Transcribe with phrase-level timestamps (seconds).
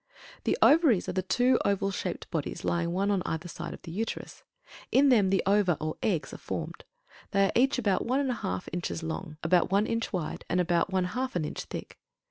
[0.45, 3.91] THE OVARIES are the two oval shaped bodies lying one on either side of the
[3.91, 4.41] Uterus.
[4.91, 6.83] In them the ova, or eggs, are formed.
[7.29, 10.59] They are each about one and one half inches long, about one inch wide, and
[10.59, 11.99] about one half an inch thick.